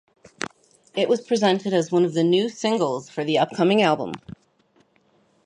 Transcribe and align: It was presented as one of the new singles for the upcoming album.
It 0.95 1.07
was 1.07 1.21
presented 1.21 1.73
as 1.73 1.91
one 1.91 2.05
of 2.05 2.15
the 2.15 2.23
new 2.23 2.49
singles 2.49 3.07
for 3.07 3.23
the 3.23 3.37
upcoming 3.37 3.83
album. 3.83 4.13